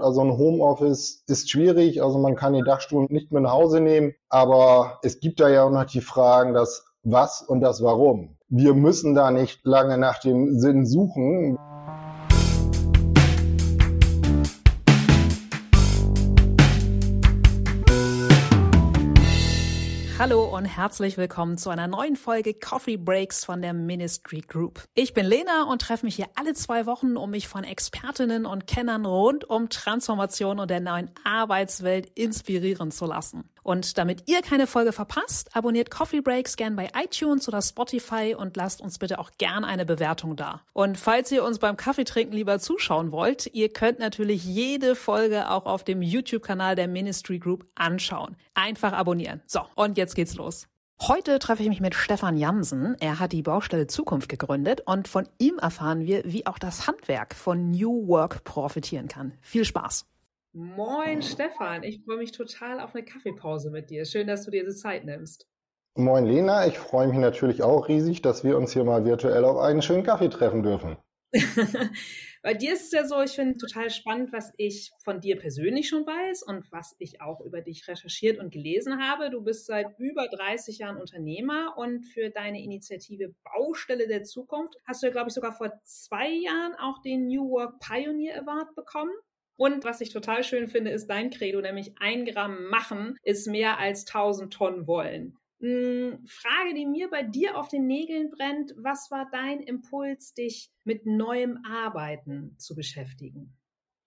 Also 0.00 0.22
ein 0.22 0.36
Homeoffice 0.36 1.22
ist 1.26 1.50
schwierig, 1.50 2.02
also 2.02 2.18
man 2.18 2.36
kann 2.36 2.54
die 2.54 2.62
Dachstuhl 2.62 3.06
nicht 3.10 3.32
mehr 3.32 3.42
nach 3.42 3.52
Hause 3.52 3.80
nehmen, 3.80 4.14
aber 4.28 4.98
es 5.02 5.20
gibt 5.20 5.40
da 5.40 5.48
ja 5.48 5.64
auch 5.64 5.70
noch 5.70 5.84
die 5.84 6.00
Fragen, 6.00 6.54
das 6.54 6.84
Was 7.02 7.42
und 7.42 7.60
das 7.60 7.82
Warum. 7.82 8.36
Wir 8.48 8.74
müssen 8.74 9.14
da 9.14 9.30
nicht 9.30 9.64
lange 9.64 9.96
nach 9.96 10.18
dem 10.18 10.58
Sinn 10.58 10.84
suchen. 10.86 11.56
Hallo 20.20 20.54
und 20.54 20.66
herzlich 20.66 21.16
willkommen 21.16 21.56
zu 21.56 21.70
einer 21.70 21.88
neuen 21.88 22.14
Folge 22.14 22.52
Coffee 22.52 22.98
Breaks 22.98 23.42
von 23.42 23.62
der 23.62 23.72
Ministry 23.72 24.42
Group. 24.42 24.84
Ich 24.92 25.14
bin 25.14 25.24
Lena 25.24 25.62
und 25.62 25.80
treffe 25.80 26.04
mich 26.04 26.16
hier 26.16 26.28
alle 26.34 26.52
zwei 26.52 26.84
Wochen, 26.84 27.16
um 27.16 27.30
mich 27.30 27.48
von 27.48 27.64
Expertinnen 27.64 28.44
und 28.44 28.66
Kennern 28.66 29.06
rund 29.06 29.48
um 29.48 29.70
Transformation 29.70 30.58
und 30.58 30.70
der 30.70 30.80
neuen 30.80 31.10
Arbeitswelt 31.24 32.06
inspirieren 32.18 32.90
zu 32.90 33.06
lassen. 33.06 33.48
Und 33.62 33.98
damit 33.98 34.28
ihr 34.28 34.42
keine 34.42 34.66
Folge 34.66 34.92
verpasst, 34.92 35.54
abonniert 35.54 35.90
Coffee 35.90 36.20
Breaks 36.20 36.56
gern 36.56 36.76
bei 36.76 36.88
iTunes 36.94 37.48
oder 37.48 37.62
Spotify 37.62 38.34
und 38.36 38.56
lasst 38.56 38.80
uns 38.80 38.98
bitte 38.98 39.18
auch 39.18 39.30
gern 39.38 39.64
eine 39.64 39.84
Bewertung 39.84 40.36
da. 40.36 40.62
Und 40.72 40.98
falls 40.98 41.30
ihr 41.32 41.44
uns 41.44 41.58
beim 41.58 41.76
Kaffeetrinken 41.76 42.34
lieber 42.34 42.58
zuschauen 42.58 43.12
wollt, 43.12 43.46
ihr 43.52 43.72
könnt 43.72 43.98
natürlich 43.98 44.44
jede 44.44 44.94
Folge 44.94 45.50
auch 45.50 45.66
auf 45.66 45.84
dem 45.84 46.02
YouTube-Kanal 46.02 46.76
der 46.76 46.88
Ministry 46.88 47.38
Group 47.38 47.66
anschauen. 47.74 48.36
Einfach 48.54 48.92
abonnieren. 48.92 49.42
So, 49.46 49.60
und 49.74 49.98
jetzt 49.98 50.14
geht's 50.14 50.34
los. 50.34 50.66
Heute 51.02 51.38
treffe 51.38 51.62
ich 51.62 51.70
mich 51.70 51.80
mit 51.80 51.94
Stefan 51.94 52.36
Jansen. 52.36 52.94
Er 53.00 53.20
hat 53.20 53.32
die 53.32 53.42
Baustelle 53.42 53.86
Zukunft 53.86 54.28
gegründet 54.28 54.82
und 54.84 55.08
von 55.08 55.26
ihm 55.38 55.58
erfahren 55.58 56.04
wir, 56.04 56.22
wie 56.26 56.46
auch 56.46 56.58
das 56.58 56.86
Handwerk 56.86 57.34
von 57.34 57.70
New 57.70 58.06
Work 58.06 58.44
profitieren 58.44 59.08
kann. 59.08 59.32
Viel 59.40 59.64
Spaß! 59.64 60.04
Moin 60.52 61.22
Stefan, 61.22 61.84
ich 61.84 62.02
freue 62.04 62.18
mich 62.18 62.32
total 62.32 62.80
auf 62.80 62.94
eine 62.94 63.04
Kaffeepause 63.04 63.70
mit 63.70 63.88
dir. 63.88 64.04
Schön, 64.04 64.26
dass 64.26 64.44
du 64.44 64.50
dir 64.50 64.64
die 64.64 64.74
Zeit 64.74 65.04
nimmst. 65.04 65.46
Moin 65.96 66.24
Lena, 66.24 66.66
ich 66.66 66.76
freue 66.76 67.06
mich 67.06 67.18
natürlich 67.18 67.62
auch 67.62 67.88
riesig, 67.88 68.20
dass 68.22 68.42
wir 68.42 68.56
uns 68.56 68.72
hier 68.72 68.82
mal 68.82 69.04
virtuell 69.04 69.44
auf 69.44 69.58
einen 69.58 69.80
schönen 69.80 70.02
Kaffee 70.02 70.28
treffen 70.28 70.64
dürfen. 70.64 70.96
Bei 72.42 72.54
dir 72.54 72.72
ist 72.72 72.86
es 72.86 72.92
ja 72.92 73.06
so, 73.06 73.20
ich 73.20 73.32
finde 73.32 73.58
total 73.58 73.90
spannend, 73.90 74.32
was 74.32 74.52
ich 74.56 74.90
von 75.04 75.20
dir 75.20 75.38
persönlich 75.38 75.88
schon 75.88 76.06
weiß 76.06 76.42
und 76.42 76.72
was 76.72 76.96
ich 76.98 77.20
auch 77.20 77.40
über 77.42 77.60
dich 77.60 77.86
recherchiert 77.86 78.38
und 78.38 78.50
gelesen 78.50 78.98
habe. 78.98 79.30
Du 79.30 79.42
bist 79.42 79.66
seit 79.66 79.98
über 79.98 80.26
30 80.26 80.78
Jahren 80.78 80.96
Unternehmer 80.96 81.74
und 81.76 82.02
für 82.06 82.30
deine 82.30 82.62
Initiative 82.62 83.34
Baustelle 83.44 84.08
der 84.08 84.24
Zukunft 84.24 84.74
hast 84.86 85.02
du 85.02 85.06
ja, 85.06 85.12
glaube 85.12 85.28
ich, 85.28 85.34
sogar 85.34 85.52
vor 85.52 85.70
zwei 85.84 86.28
Jahren 86.28 86.74
auch 86.76 87.02
den 87.02 87.26
New 87.28 87.50
Work 87.50 87.78
Pioneer 87.78 88.40
Award 88.40 88.74
bekommen. 88.74 89.12
Und 89.60 89.84
was 89.84 90.00
ich 90.00 90.08
total 90.08 90.42
schön 90.42 90.68
finde, 90.68 90.90
ist 90.90 91.08
dein 91.08 91.28
Credo, 91.28 91.60
nämlich 91.60 91.92
ein 92.00 92.24
Gramm 92.24 92.70
machen 92.70 93.18
ist 93.24 93.46
mehr 93.46 93.78
als 93.78 94.06
1000 94.06 94.50
Tonnen 94.50 94.86
wollen. 94.86 95.36
Hm, 95.60 96.24
Frage, 96.24 96.72
die 96.74 96.86
mir 96.86 97.10
bei 97.10 97.24
dir 97.24 97.58
auf 97.58 97.68
den 97.68 97.86
Nägeln 97.86 98.30
brennt, 98.30 98.72
was 98.78 99.10
war 99.10 99.28
dein 99.30 99.60
Impuls, 99.60 100.32
dich 100.32 100.70
mit 100.84 101.04
neuem 101.04 101.58
Arbeiten 101.70 102.54
zu 102.56 102.74
beschäftigen? 102.74 103.54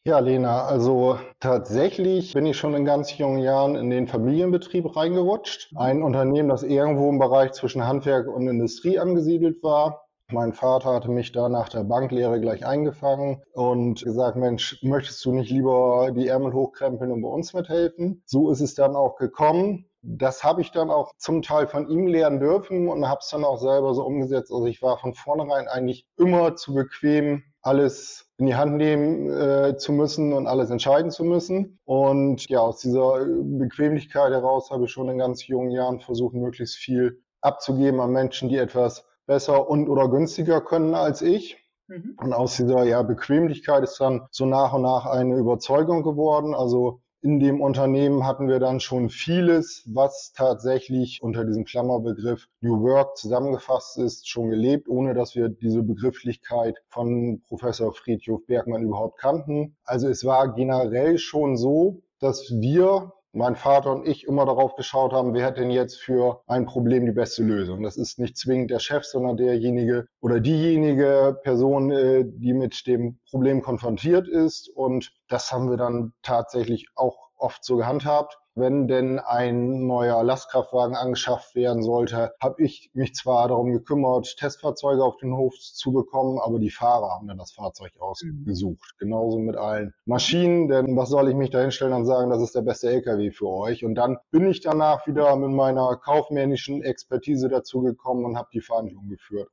Ja, 0.07 0.17
Lena, 0.17 0.65
also 0.65 1.19
tatsächlich 1.39 2.33
bin 2.33 2.47
ich 2.47 2.57
schon 2.57 2.73
in 2.73 2.83
ganz 2.83 3.15
jungen 3.15 3.37
Jahren 3.37 3.75
in 3.75 3.91
den 3.91 4.07
Familienbetrieb 4.07 4.95
reingerutscht. 4.95 5.71
Ein 5.75 6.01
Unternehmen, 6.01 6.49
das 6.49 6.63
irgendwo 6.63 7.09
im 7.09 7.19
Bereich 7.19 7.51
zwischen 7.51 7.85
Handwerk 7.85 8.27
und 8.27 8.47
Industrie 8.47 8.97
angesiedelt 8.97 9.61
war. 9.61 10.02
Mein 10.33 10.53
Vater 10.53 10.95
hatte 10.95 11.11
mich 11.11 11.31
da 11.31 11.47
nach 11.47 11.69
der 11.69 11.83
Banklehre 11.83 12.41
gleich 12.41 12.65
eingefangen 12.65 13.43
und 13.53 14.03
gesagt, 14.03 14.35
Mensch, 14.35 14.79
möchtest 14.81 15.23
du 15.23 15.31
nicht 15.31 15.51
lieber 15.51 16.09
die 16.11 16.27
Ärmel 16.27 16.53
hochkrempeln 16.53 17.11
und 17.11 17.21
bei 17.21 17.29
uns 17.29 17.53
mithelfen? 17.53 18.23
So 18.25 18.49
ist 18.49 18.59
es 18.59 18.73
dann 18.73 18.95
auch 18.95 19.15
gekommen. 19.17 19.85
Das 20.01 20.43
habe 20.43 20.61
ich 20.61 20.71
dann 20.71 20.89
auch 20.89 21.11
zum 21.19 21.43
Teil 21.43 21.67
von 21.67 21.87
ihm 21.87 22.07
lernen 22.07 22.39
dürfen 22.39 22.89
und 22.89 23.07
habe 23.07 23.19
es 23.21 23.29
dann 23.29 23.43
auch 23.43 23.59
selber 23.59 23.93
so 23.93 24.03
umgesetzt. 24.03 24.51
Also 24.51 24.65
ich 24.65 24.81
war 24.81 24.97
von 24.97 25.13
vornherein 25.13 25.67
eigentlich 25.67 26.07
immer 26.17 26.55
zu 26.55 26.73
bequem, 26.73 27.43
alles 27.61 28.25
in 28.37 28.47
die 28.47 28.55
Hand 28.55 28.77
nehmen 28.77 29.29
äh, 29.29 29.77
zu 29.77 29.91
müssen 29.91 30.33
und 30.33 30.47
alles 30.47 30.71
entscheiden 30.71 31.11
zu 31.11 31.23
müssen. 31.25 31.77
Und 31.85 32.49
ja, 32.49 32.59
aus 32.59 32.79
dieser 32.79 33.23
Bequemlichkeit 33.23 34.31
heraus 34.31 34.71
habe 34.71 34.85
ich 34.85 34.91
schon 34.91 35.09
in 35.09 35.19
ganz 35.19 35.45
jungen 35.45 35.69
Jahren 35.69 35.99
versucht, 35.99 36.33
möglichst 36.33 36.77
viel 36.77 37.21
abzugeben 37.41 37.99
an 37.99 38.11
Menschen, 38.11 38.49
die 38.49 38.57
etwas 38.57 39.05
besser 39.25 39.69
und 39.69 39.89
oder 39.89 40.09
günstiger 40.09 40.61
können 40.61 40.95
als 40.95 41.21
ich. 41.21 41.57
Mhm. 41.87 42.17
Und 42.17 42.33
aus 42.33 42.57
dieser 42.57 42.83
ja, 42.83 43.01
Bequemlichkeit 43.01 43.83
ist 43.83 43.99
dann 43.99 44.27
so 44.31 44.45
nach 44.45 44.73
und 44.73 44.83
nach 44.83 45.05
eine 45.05 45.35
Überzeugung 45.35 46.03
geworden. 46.03 46.53
Also 46.53 47.01
in 47.23 47.39
dem 47.39 47.61
Unternehmen 47.61 48.27
hatten 48.27 48.49
wir 48.49 48.59
dann 48.59 48.81
schon 48.81 49.09
vieles, 49.09 49.83
was 49.85 50.33
tatsächlich 50.35 51.23
unter 51.23 51.45
diesem 51.45 51.63
Klammerbegriff 51.63 52.49
New 52.59 52.81
Work 52.81 53.17
zusammengefasst 53.17 53.97
ist, 53.97 54.27
schon 54.27 54.49
gelebt, 54.49 54.89
ohne 54.89 55.13
dass 55.13 55.33
wir 55.33 55.47
diese 55.47 55.83
Begrifflichkeit 55.83 56.83
von 56.89 57.41
Professor 57.47 57.93
Friedhof 57.93 58.45
Bergmann 58.45 58.83
überhaupt 58.83 59.19
kannten. 59.19 59.77
Also 59.85 60.09
es 60.09 60.25
war 60.25 60.53
generell 60.53 61.17
schon 61.17 61.55
so, 61.55 62.01
dass 62.19 62.51
wir 62.51 63.13
mein 63.33 63.55
Vater 63.55 63.91
und 63.91 64.07
ich 64.07 64.25
immer 64.25 64.45
darauf 64.45 64.75
geschaut 64.75 65.11
haben, 65.11 65.33
wer 65.33 65.45
hat 65.45 65.57
denn 65.57 65.71
jetzt 65.71 65.99
für 65.99 66.43
ein 66.47 66.65
Problem 66.65 67.05
die 67.05 67.11
beste 67.11 67.43
Lösung. 67.43 67.81
Das 67.81 67.97
ist 67.97 68.19
nicht 68.19 68.37
zwingend 68.37 68.69
der 68.71 68.79
Chef, 68.79 69.03
sondern 69.03 69.37
derjenige 69.37 70.07
oder 70.21 70.39
diejenige 70.39 71.39
Person, 71.43 71.91
äh, 71.91 72.23
die 72.25 72.53
mit 72.53 72.85
dem 72.85 73.19
Problem 73.29 73.61
konfrontiert 73.61 74.27
ist. 74.27 74.69
Und 74.69 75.11
das 75.27 75.51
haben 75.51 75.69
wir 75.69 75.77
dann 75.77 76.13
tatsächlich 76.21 76.87
auch 76.95 77.17
oft 77.37 77.65
so 77.65 77.75
gehandhabt. 77.75 78.37
Wenn 78.55 78.87
denn 78.87 79.17
ein 79.17 79.87
neuer 79.87 80.23
Lastkraftwagen 80.23 80.95
angeschafft 80.95 81.55
werden 81.55 81.81
sollte, 81.81 82.33
habe 82.39 82.63
ich 82.63 82.91
mich 82.93 83.15
zwar 83.15 83.47
darum 83.47 83.71
gekümmert, 83.71 84.37
Testfahrzeuge 84.37 85.03
auf 85.03 85.17
den 85.17 85.35
Hof 85.35 85.55
zu 85.57 85.91
bekommen, 85.91 86.37
aber 86.39 86.59
die 86.59 86.69
Fahrer 86.69 87.09
haben 87.09 87.27
dann 87.27 87.39
das 87.39 87.51
Fahrzeug 87.51 87.93
ausgesucht. 87.99 88.93
Genauso 88.99 89.39
mit 89.39 89.55
allen 89.55 89.95
Maschinen, 90.05 90.67
denn 90.67 90.95
was 90.95 91.09
soll 91.09 91.29
ich 91.29 91.35
mich 91.35 91.49
da 91.49 91.61
hinstellen 91.61 91.93
und 91.93 92.05
sagen, 92.05 92.29
das 92.29 92.43
ist 92.43 92.53
der 92.53 92.61
beste 92.61 92.89
LKW 92.89 93.31
für 93.31 93.47
euch? 93.47 93.83
Und 93.83 93.95
dann 93.95 94.17
bin 94.29 94.45
ich 94.45 94.61
danach 94.61 95.07
wieder 95.07 95.35
mit 95.35 95.49
meiner 95.49 95.97
kaufmännischen 95.97 96.83
Expertise 96.83 97.49
dazugekommen 97.49 98.23
und 98.23 98.37
habe 98.37 98.49
die 98.53 98.61
Verhandlungen 98.61 99.09
geführt. 99.09 99.49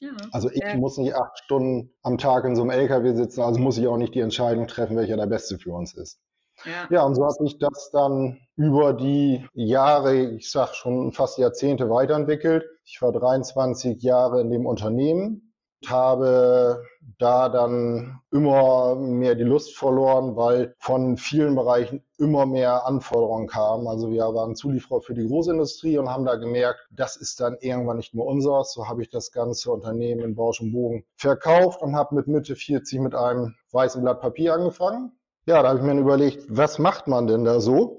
Ja, 0.00 0.10
also 0.30 0.48
ich 0.48 0.62
ja. 0.62 0.76
muss 0.76 0.96
nicht 0.96 1.14
acht 1.14 1.38
Stunden 1.38 1.92
am 2.02 2.18
Tag 2.18 2.44
in 2.44 2.54
so 2.54 2.62
einem 2.62 2.70
LKW 2.70 3.14
sitzen, 3.14 3.42
also 3.42 3.60
muss 3.60 3.78
ich 3.78 3.88
auch 3.88 3.96
nicht 3.96 4.14
die 4.14 4.20
Entscheidung 4.20 4.68
treffen, 4.68 4.96
welcher 4.96 5.16
der 5.16 5.26
Beste 5.26 5.58
für 5.58 5.72
uns 5.72 5.94
ist. 5.94 6.20
Ja. 6.64 6.88
ja, 6.90 7.02
und 7.04 7.14
so 7.14 7.24
hat 7.24 7.34
sich 7.34 7.58
das 7.58 7.90
dann 7.92 8.38
über 8.56 8.92
die 8.92 9.46
Jahre, 9.54 10.14
ich 10.16 10.50
sag 10.50 10.74
schon 10.74 11.12
fast 11.12 11.38
Jahrzehnte 11.38 11.88
weiterentwickelt. 11.88 12.64
Ich 12.84 13.00
war 13.00 13.12
23 13.12 14.02
Jahre 14.02 14.40
in 14.40 14.50
dem 14.50 14.66
Unternehmen 14.66 15.52
und 15.82 15.90
habe 15.90 16.82
da 17.18 17.48
dann 17.48 18.20
immer 18.32 18.96
mehr 18.96 19.36
die 19.36 19.44
Lust 19.44 19.76
verloren, 19.76 20.36
weil 20.36 20.74
von 20.78 21.16
vielen 21.16 21.54
Bereichen 21.54 22.02
immer 22.18 22.46
mehr 22.46 22.84
Anforderungen 22.86 23.46
kamen. 23.46 23.86
Also 23.86 24.10
wir 24.10 24.22
waren 24.22 24.56
Zulieferer 24.56 25.00
für 25.00 25.14
die 25.14 25.26
Großindustrie 25.26 25.98
und 25.98 26.08
haben 26.08 26.24
da 26.24 26.34
gemerkt, 26.34 26.80
das 26.90 27.16
ist 27.16 27.40
dann 27.40 27.56
irgendwann 27.60 27.96
nicht 27.98 28.14
mehr 28.14 28.26
unseres. 28.26 28.72
So 28.72 28.88
habe 28.88 29.02
ich 29.02 29.08
das 29.08 29.30
ganze 29.30 29.70
Unternehmen 29.70 30.22
in 30.22 30.34
Bausch 30.34 30.60
und 30.60 30.72
Bogen 30.72 31.04
verkauft 31.16 31.80
und 31.80 31.94
habe 31.94 32.16
mit 32.16 32.26
Mitte 32.26 32.56
40 32.56 33.00
mit 33.00 33.14
einem 33.14 33.54
weißen 33.70 34.02
Blatt 34.02 34.20
Papier 34.20 34.54
angefangen 34.54 35.17
ja, 35.48 35.62
da 35.62 35.70
habe 35.70 35.78
ich 35.78 35.84
mir 35.84 35.98
überlegt, 35.98 36.44
was 36.48 36.78
macht 36.78 37.08
man 37.08 37.26
denn 37.26 37.44
da 37.44 37.60
so? 37.60 37.96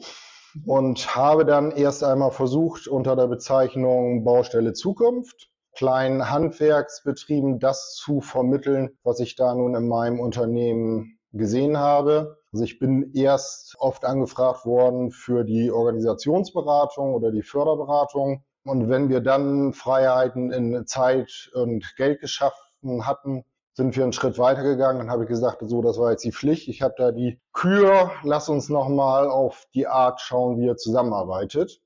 Und 0.67 1.15
habe 1.15 1.45
dann 1.45 1.71
erst 1.71 2.03
einmal 2.03 2.29
versucht, 2.29 2.87
unter 2.87 3.15
der 3.15 3.27
Bezeichnung 3.27 4.23
Baustelle 4.23 4.73
Zukunft 4.73 5.49
kleinen 5.75 6.29
Handwerksbetrieben 6.29 7.59
das 7.59 7.95
zu 7.95 8.21
vermitteln, 8.21 8.89
was 9.03 9.19
ich 9.19 9.35
da 9.35 9.55
nun 9.55 9.75
in 9.75 9.87
meinem 9.87 10.19
Unternehmen 10.19 11.17
gesehen 11.31 11.77
habe. 11.77 12.37
Also 12.51 12.65
ich 12.65 12.79
bin 12.79 13.13
erst 13.13 13.75
oft 13.79 14.05
angefragt 14.05 14.65
worden 14.65 15.09
für 15.09 15.43
die 15.43 15.71
Organisationsberatung 15.71 17.13
oder 17.15 17.31
die 17.31 17.43
Förderberatung. 17.43 18.43
Und 18.63 18.89
wenn 18.89 19.09
wir 19.09 19.21
dann 19.21 19.73
Freiheiten 19.73 20.51
in 20.51 20.85
Zeit 20.85 21.49
und 21.53 21.95
Geld 21.95 22.19
geschaffen 22.19 23.07
hatten, 23.07 23.43
sind 23.79 23.95
wir 23.95 24.03
einen 24.03 24.11
Schritt 24.11 24.37
weitergegangen 24.37 25.01
und 25.01 25.09
habe 25.09 25.23
ich 25.23 25.29
gesagt, 25.29 25.61
so, 25.63 25.81
das 25.81 25.97
war 25.97 26.11
jetzt 26.11 26.25
die 26.25 26.33
Pflicht. 26.33 26.67
Ich 26.67 26.81
habe 26.81 26.95
da 26.97 27.13
die 27.13 27.39
Kür, 27.53 28.11
lass 28.23 28.49
uns 28.49 28.67
nochmal 28.67 29.29
auf 29.29 29.67
die 29.73 29.87
Art 29.87 30.19
schauen, 30.19 30.59
wie 30.59 30.67
er 30.67 30.75
zusammenarbeitet. 30.75 31.79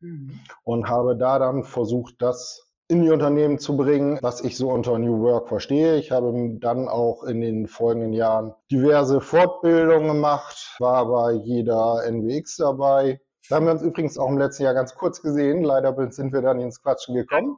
Mhm. 0.00 0.38
Und 0.64 0.88
habe 0.88 1.16
da 1.16 1.38
dann 1.38 1.64
versucht, 1.64 2.16
das 2.18 2.70
in 2.88 3.02
die 3.02 3.10
Unternehmen 3.10 3.58
zu 3.58 3.74
bringen, 3.74 4.18
was 4.20 4.42
ich 4.42 4.58
so 4.58 4.68
unter 4.68 4.98
New 4.98 5.22
Work 5.22 5.48
verstehe. 5.48 5.96
Ich 5.96 6.10
habe 6.10 6.58
dann 6.60 6.88
auch 6.88 7.22
in 7.22 7.40
den 7.40 7.68
folgenden 7.68 8.12
Jahren 8.12 8.54
diverse 8.70 9.22
Fortbildungen 9.22 10.08
gemacht, 10.08 10.76
war 10.78 11.06
bei 11.06 11.32
jeder 11.32 12.02
NWX 12.06 12.56
dabei. 12.56 13.18
Da 13.48 13.56
haben 13.56 13.64
wir 13.64 13.72
uns 13.72 13.82
übrigens 13.82 14.18
auch 14.18 14.28
im 14.28 14.36
letzten 14.36 14.64
Jahr 14.64 14.74
ganz 14.74 14.94
kurz 14.94 15.22
gesehen. 15.22 15.64
Leider 15.64 15.94
sind 16.12 16.34
wir 16.34 16.42
dann 16.42 16.60
ins 16.60 16.82
Quatschen 16.82 17.14
gekommen. 17.14 17.56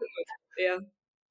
Ja. 0.56 0.78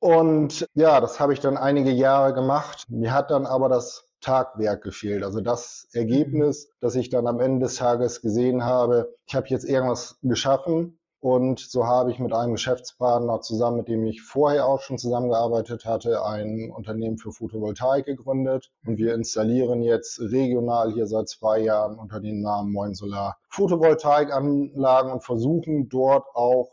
Und 0.01 0.65
ja, 0.73 0.99
das 0.99 1.19
habe 1.19 1.33
ich 1.33 1.39
dann 1.39 1.57
einige 1.57 1.91
Jahre 1.91 2.33
gemacht. 2.33 2.85
Mir 2.89 3.13
hat 3.13 3.29
dann 3.29 3.45
aber 3.45 3.69
das 3.69 4.03
Tagwerk 4.19 4.83
gefehlt. 4.83 5.23
Also 5.23 5.41
das 5.41 5.87
Ergebnis, 5.93 6.71
das 6.79 6.95
ich 6.95 7.09
dann 7.09 7.27
am 7.27 7.39
Ende 7.39 7.67
des 7.67 7.75
Tages 7.75 8.21
gesehen 8.21 8.65
habe, 8.65 9.13
ich 9.27 9.35
habe 9.35 9.47
jetzt 9.49 9.63
irgendwas 9.63 10.17
geschaffen, 10.23 10.97
und 11.23 11.59
so 11.59 11.85
habe 11.85 12.09
ich 12.09 12.17
mit 12.17 12.33
einem 12.33 12.53
Geschäftspartner 12.53 13.41
zusammen, 13.41 13.77
mit 13.77 13.87
dem 13.87 14.03
ich 14.05 14.23
vorher 14.23 14.65
auch 14.65 14.81
schon 14.81 14.97
zusammengearbeitet 14.97 15.85
hatte, 15.85 16.25
ein 16.25 16.71
Unternehmen 16.75 17.19
für 17.19 17.31
Photovoltaik 17.31 18.07
gegründet. 18.07 18.71
Und 18.87 18.97
wir 18.97 19.13
installieren 19.13 19.83
jetzt 19.83 20.19
regional 20.19 20.91
hier 20.91 21.05
seit 21.05 21.29
zwei 21.29 21.59
Jahren 21.59 21.99
unter 21.99 22.19
dem 22.19 22.41
Namen 22.41 22.71
Moin 22.71 22.95
Solar 22.95 23.37
Photovoltaikanlagen 23.49 25.11
und 25.11 25.23
versuchen 25.23 25.89
dort 25.89 26.25
auch 26.33 26.71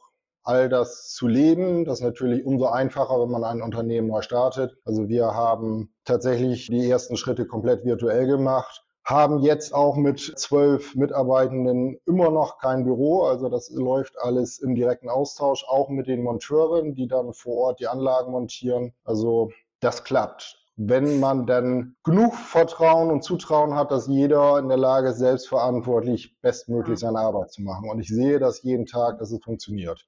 all 0.49 0.69
das 0.69 1.13
zu 1.13 1.29
leben. 1.29 1.85
Das 1.85 1.99
ist 1.99 2.05
natürlich 2.05 2.45
umso 2.45 2.67
einfacher, 2.67 3.21
wenn 3.21 3.31
man 3.31 3.45
ein 3.45 3.63
Unternehmen 3.63 4.09
neu 4.09 4.23
startet. 4.23 4.77
Also 4.85 5.09
wir 5.09 5.27
haben 5.35 5.93
tatsächlich 6.05 6.69
die 6.69 6.89
ersten 6.89 7.17
Schritte 7.17 7.47
komplett 7.47 7.85
virtuell 7.85 8.27
gemacht 8.27 8.85
haben 9.09 9.39
jetzt 9.39 9.73
auch 9.73 9.97
mit 9.97 10.21
zwölf 10.21 10.95
Mitarbeitenden 10.95 11.99
immer 12.05 12.31
noch 12.31 12.59
kein 12.59 12.85
Büro. 12.85 13.23
Also 13.23 13.49
das 13.49 13.71
läuft 13.71 14.19
alles 14.21 14.59
im 14.59 14.75
direkten 14.75 15.09
Austausch, 15.09 15.65
auch 15.67 15.89
mit 15.89 16.09
den 16.09 16.23
Monteuren, 16.23 16.95
die 16.95 17.09
dann 17.09 17.33
vor 17.33 17.57
Ort 17.57 17.81
die 17.81 17.89
Anlagen 17.89 18.33
montieren. 18.33 18.93
Also 19.05 19.51
das 19.81 20.05
klappt. 20.05 20.59
Wenn 20.77 21.21
man 21.21 21.47
dann 21.47 21.97
genug 22.05 22.35
Vertrauen 22.35 23.11
und 23.11 23.25
Zutrauen 23.25 23.75
hat, 23.75 23.91
dass 23.91 24.09
jeder 24.09 24.59
in 24.59 24.69
der 24.69 24.77
Lage 24.77 25.09
ist, 25.09 25.19
selbstverantwortlich 25.19 26.39
bestmöglich 26.43 26.99
seine 26.99 27.21
Arbeit 27.21 27.51
zu 27.51 27.63
machen. 27.63 27.89
Und 27.89 28.01
ich 28.01 28.09
sehe 28.09 28.39
das 28.39 28.63
jeden 28.63 28.85
Tag, 28.85 29.19
dass 29.21 29.33
es 29.33 29.43
funktioniert. 29.43 30.07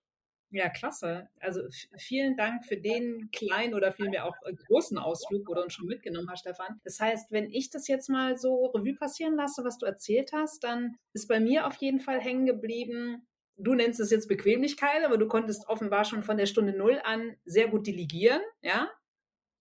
Ja, 0.53 0.69
klasse. 0.69 1.29
Also 1.39 1.61
vielen 1.97 2.37
Dank 2.37 2.65
für 2.65 2.77
den 2.77 3.31
kleinen 3.31 3.75
oder 3.75 3.93
vielmehr 3.93 4.27
auch 4.27 4.35
äh, 4.45 4.53
großen 4.53 4.99
Ausflug, 4.99 5.49
wo 5.49 5.55
du 5.55 5.63
uns 5.63 5.75
schon 5.75 5.87
mitgenommen 5.87 6.29
hast, 6.29 6.41
Stefan. 6.41 6.81
Das 6.83 6.99
heißt, 6.99 7.31
wenn 7.31 7.51
ich 7.51 7.71
das 7.71 7.87
jetzt 7.87 8.09
mal 8.09 8.37
so 8.37 8.67
Revue 8.67 8.97
passieren 8.97 9.37
lasse, 9.37 9.63
was 9.65 9.79
du 9.79 9.87
erzählt 9.87 10.33
hast, 10.33 10.65
dann 10.65 10.97
ist 11.13 11.29
bei 11.29 11.39
mir 11.39 11.67
auf 11.67 11.77
jeden 11.77 12.01
Fall 12.01 12.21
hängen 12.21 12.47
geblieben, 12.47 13.27
du 13.57 13.75
nennst 13.75 14.01
es 14.01 14.11
jetzt 14.11 14.29
Bequemlichkeit, 14.29 15.05
aber 15.05 15.19
du 15.19 15.29
konntest 15.29 15.69
offenbar 15.69 16.05
schon 16.05 16.25
von 16.25 16.37
der 16.37 16.47
Stunde 16.47 16.77
Null 16.77 17.01
an 17.05 17.37
sehr 17.45 17.69
gut 17.69 17.87
delegieren, 17.87 18.43
ja? 18.63 18.91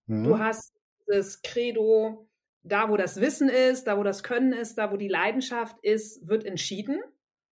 Mhm. 0.08 0.24
Du 0.24 0.40
hast 0.40 0.74
das 1.06 1.42
Credo, 1.44 2.28
da 2.64 2.90
wo 2.90 2.98
das 2.98 3.22
Wissen 3.22 3.50
ist, 3.50 3.86
da 3.86 3.98
wo 3.98 4.04
das 4.04 4.24
Können 4.24 4.54
ist, 4.54 4.78
da 4.78 4.92
wo 4.92 4.98
die 4.98 5.08
Leidenschaft 5.08 5.78
ist, 5.84 6.28
wird 6.28 6.46
entschieden 6.46 7.00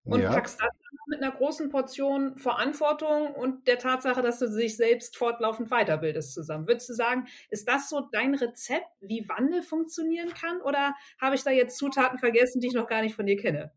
und 0.03 0.21
ja. 0.21 0.31
packst 0.31 0.59
das 0.59 0.69
mit 1.07 1.21
einer 1.21 1.31
großen 1.31 1.69
Portion 1.69 2.37
Verantwortung 2.37 3.33
und 3.33 3.67
der 3.67 3.79
Tatsache, 3.79 4.21
dass 4.21 4.39
du 4.39 4.47
dich 4.49 4.77
selbst 4.77 5.17
fortlaufend 5.17 5.69
weiterbildest 5.69 6.33
zusammen. 6.33 6.67
Würdest 6.67 6.89
du 6.89 6.93
sagen, 6.93 7.27
ist 7.49 7.67
das 7.67 7.89
so 7.89 8.01
dein 8.11 8.35
Rezept, 8.35 8.87
wie 9.01 9.27
Wandel 9.29 9.61
funktionieren 9.61 10.33
kann? 10.33 10.61
Oder 10.61 10.93
habe 11.19 11.35
ich 11.35 11.43
da 11.43 11.51
jetzt 11.51 11.77
Zutaten 11.77 12.19
vergessen, 12.19 12.59
die 12.61 12.67
ich 12.67 12.73
noch 12.73 12.87
gar 12.87 13.01
nicht 13.01 13.15
von 13.15 13.25
dir 13.25 13.37
kenne? 13.37 13.71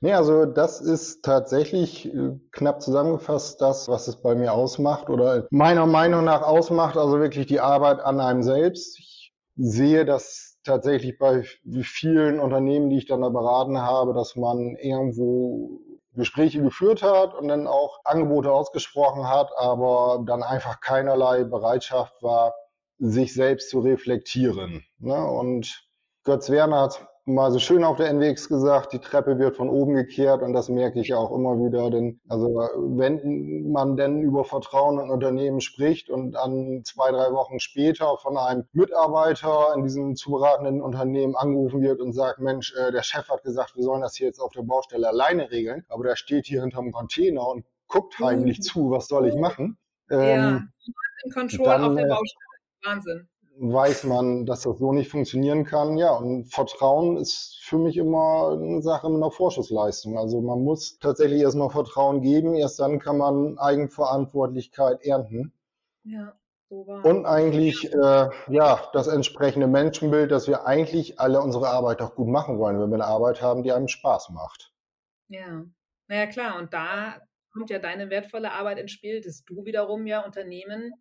Nee, 0.00 0.12
also 0.12 0.44
das 0.44 0.80
ist 0.80 1.24
tatsächlich 1.24 2.06
äh, 2.14 2.38
knapp 2.52 2.82
zusammengefasst 2.82 3.60
das, 3.62 3.88
was 3.88 4.08
es 4.08 4.20
bei 4.20 4.34
mir 4.34 4.52
ausmacht 4.52 5.08
oder 5.08 5.46
meiner 5.50 5.86
Meinung 5.86 6.24
nach 6.24 6.42
ausmacht, 6.42 6.98
also 6.98 7.18
wirklich 7.18 7.46
die 7.46 7.60
Arbeit 7.60 8.00
an 8.00 8.20
einem 8.20 8.42
selbst. 8.42 8.98
Ich 8.98 9.32
sehe 9.56 10.04
das 10.04 10.58
tatsächlich 10.64 11.18
bei 11.18 11.44
vielen 11.82 12.40
Unternehmen, 12.40 12.90
die 12.90 12.98
ich 12.98 13.06
dann 13.06 13.22
da 13.22 13.30
beraten 13.30 13.80
habe, 13.80 14.12
dass 14.12 14.36
man 14.36 14.76
irgendwo 14.76 15.80
Gespräche 16.16 16.62
geführt 16.62 17.02
hat 17.02 17.34
und 17.34 17.48
dann 17.48 17.66
auch 17.66 18.00
Angebote 18.04 18.50
ausgesprochen 18.50 19.28
hat, 19.28 19.50
aber 19.56 20.22
dann 20.26 20.42
einfach 20.42 20.80
keinerlei 20.80 21.44
Bereitschaft 21.44 22.22
war, 22.22 22.54
sich 22.98 23.34
selbst 23.34 23.70
zu 23.70 23.80
reflektieren. 23.80 24.84
Ne? 24.98 25.24
Und 25.24 25.86
Götz 26.24 26.50
Werner 26.50 26.82
hat 26.82 27.06
mal 27.26 27.50
so 27.50 27.58
schön 27.58 27.82
auf 27.82 27.96
der 27.96 28.08
NWX 28.12 28.48
gesagt, 28.48 28.92
die 28.92 29.00
Treppe 29.00 29.38
wird 29.38 29.56
von 29.56 29.68
oben 29.68 29.94
gekehrt 29.94 30.42
und 30.42 30.52
das 30.52 30.68
merke 30.68 31.00
ich 31.00 31.12
auch 31.12 31.32
immer 31.32 31.56
wieder, 31.58 31.90
denn 31.90 32.20
also 32.28 32.46
wenn 32.76 33.70
man 33.70 33.96
denn 33.96 34.22
über 34.22 34.44
Vertrauen 34.44 35.00
in 35.00 35.10
Unternehmen 35.10 35.60
spricht 35.60 36.08
und 36.08 36.32
dann 36.32 36.82
zwei, 36.84 37.10
drei 37.10 37.32
Wochen 37.32 37.58
später 37.58 38.16
von 38.18 38.36
einem 38.36 38.64
Mitarbeiter 38.72 39.74
in 39.74 39.82
diesem 39.82 40.14
zu 40.14 40.30
beratenden 40.30 40.80
Unternehmen 40.80 41.34
angerufen 41.34 41.82
wird 41.82 42.00
und 42.00 42.12
sagt, 42.12 42.38
Mensch, 42.38 42.72
äh, 42.76 42.92
der 42.92 43.02
Chef 43.02 43.28
hat 43.28 43.42
gesagt, 43.42 43.74
wir 43.74 43.82
sollen 43.82 44.02
das 44.02 44.14
hier 44.14 44.28
jetzt 44.28 44.38
auf 44.38 44.52
der 44.52 44.62
Baustelle 44.62 45.08
alleine 45.08 45.50
regeln, 45.50 45.84
aber 45.88 46.04
der 46.04 46.16
steht 46.16 46.46
hier 46.46 46.60
hinterm 46.60 46.92
Container 46.92 47.48
und 47.48 47.64
guckt 47.88 48.18
heimlich 48.20 48.58
mhm. 48.58 48.62
zu, 48.62 48.90
was 48.90 49.08
soll 49.08 49.26
ich 49.26 49.34
machen? 49.34 49.76
Ja, 50.10 50.58
ähm, 50.58 50.72
Control 51.34 51.66
dann, 51.66 51.84
auf 51.84 51.94
der 51.96 52.04
äh, 52.04 52.08
Baustelle. 52.08 52.46
Wahnsinn 52.84 53.28
weiß 53.58 54.04
man, 54.04 54.46
dass 54.46 54.62
das 54.62 54.78
so 54.78 54.92
nicht 54.92 55.10
funktionieren 55.10 55.64
kann. 55.64 55.96
Ja, 55.96 56.12
und 56.12 56.46
Vertrauen 56.46 57.16
ist 57.16 57.58
für 57.62 57.78
mich 57.78 57.96
immer 57.96 58.52
eine 58.52 58.82
Sache 58.82 59.08
mit 59.08 59.16
einer 59.22 59.30
Vorschussleistung. 59.30 60.18
Also 60.18 60.40
man 60.40 60.62
muss 60.62 60.98
tatsächlich 60.98 61.40
erstmal 61.40 61.70
Vertrauen 61.70 62.20
geben, 62.20 62.54
erst 62.54 62.80
dann 62.80 62.98
kann 62.98 63.18
man 63.18 63.58
Eigenverantwortlichkeit 63.58 65.02
ernten. 65.04 65.52
Ja. 66.04 66.34
So 66.68 66.78
und 66.78 67.26
eigentlich 67.26 67.92
äh, 67.92 68.28
ja 68.48 68.88
das 68.92 69.06
entsprechende 69.06 69.68
Menschenbild, 69.68 70.32
dass 70.32 70.48
wir 70.48 70.66
eigentlich 70.66 71.20
alle 71.20 71.40
unsere 71.40 71.68
Arbeit 71.68 72.02
auch 72.02 72.16
gut 72.16 72.26
machen 72.26 72.58
wollen, 72.58 72.80
wenn 72.80 72.90
wir 72.90 72.96
eine 72.96 73.04
Arbeit 73.04 73.40
haben, 73.40 73.62
die 73.62 73.70
einem 73.70 73.86
Spaß 73.86 74.30
macht. 74.30 74.72
Ja, 75.28 75.64
naja 76.08 76.26
klar, 76.26 76.58
und 76.58 76.72
da 76.72 77.20
kommt 77.52 77.70
ja 77.70 77.78
deine 77.78 78.10
wertvolle 78.10 78.52
Arbeit 78.52 78.78
ins 78.78 78.90
Spiel, 78.90 79.20
dass 79.20 79.44
du 79.44 79.64
wiederum 79.64 80.06
ja 80.08 80.24
Unternehmen 80.24 80.92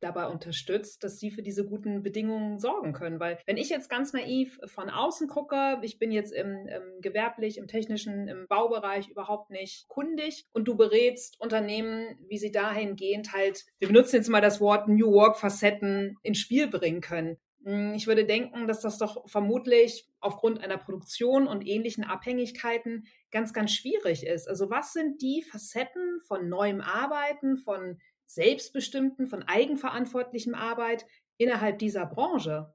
dabei 0.00 0.26
unterstützt, 0.26 1.02
dass 1.04 1.18
sie 1.18 1.30
für 1.30 1.42
diese 1.42 1.66
guten 1.66 2.02
Bedingungen 2.02 2.58
sorgen 2.58 2.92
können. 2.92 3.20
Weil 3.20 3.38
wenn 3.46 3.56
ich 3.56 3.68
jetzt 3.68 3.88
ganz 3.88 4.12
naiv 4.12 4.58
von 4.66 4.90
außen 4.90 5.28
gucke, 5.28 5.78
ich 5.82 5.98
bin 5.98 6.10
jetzt 6.10 6.32
im, 6.32 6.66
im 6.66 7.00
gewerblich, 7.00 7.58
im 7.58 7.66
technischen, 7.66 8.28
im 8.28 8.46
Baubereich 8.48 9.08
überhaupt 9.08 9.50
nicht 9.50 9.88
kundig 9.88 10.46
und 10.52 10.66
du 10.66 10.76
berätst 10.76 11.40
Unternehmen, 11.40 12.18
wie 12.28 12.38
sie 12.38 12.52
dahingehend 12.52 13.32
halt, 13.32 13.64
wir 13.78 13.88
benutzen 13.88 14.16
jetzt 14.16 14.28
mal 14.28 14.40
das 14.40 14.60
Wort 14.60 14.88
New 14.88 15.12
Work 15.12 15.38
Facetten 15.38 16.16
ins 16.22 16.38
Spiel 16.38 16.68
bringen 16.68 17.00
können. 17.00 17.38
Hm, 17.64 17.94
ich 17.94 18.06
würde 18.06 18.24
denken, 18.24 18.66
dass 18.66 18.80
das 18.80 18.98
doch 18.98 19.28
vermutlich 19.28 20.08
aufgrund 20.20 20.62
einer 20.62 20.78
Produktion 20.78 21.46
und 21.46 21.66
ähnlichen 21.66 22.04
Abhängigkeiten 22.04 23.06
ganz, 23.30 23.52
ganz 23.52 23.72
schwierig 23.72 24.24
ist. 24.26 24.48
Also 24.48 24.70
was 24.70 24.92
sind 24.92 25.20
die 25.22 25.42
Facetten 25.42 26.20
von 26.26 26.48
neuem 26.48 26.80
Arbeiten, 26.80 27.58
von 27.58 27.98
selbstbestimmten, 28.28 29.26
von 29.26 29.42
eigenverantwortlichem 29.42 30.54
Arbeit 30.54 31.06
innerhalb 31.38 31.78
dieser 31.78 32.06
Branche? 32.06 32.72